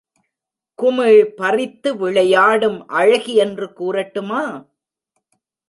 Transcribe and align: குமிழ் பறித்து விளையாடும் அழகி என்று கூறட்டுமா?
குமிழ் 0.79 1.33
பறித்து 1.35 1.97
விளையாடும் 1.97 2.87
அழகி 2.87 3.35
என்று 3.35 3.67
கூறட்டுமா? 3.79 4.43